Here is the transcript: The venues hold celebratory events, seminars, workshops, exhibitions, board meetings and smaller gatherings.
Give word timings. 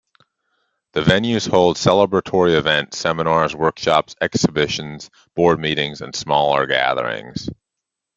The 0.93 1.01
venues 1.01 1.47
hold 1.47 1.75
celebratory 1.77 2.57
events, 2.57 2.97
seminars, 2.97 3.55
workshops, 3.55 4.15
exhibitions, 4.19 5.11
board 5.35 5.59
meetings 5.59 6.01
and 6.01 6.15
smaller 6.15 6.65
gatherings. 6.65 7.51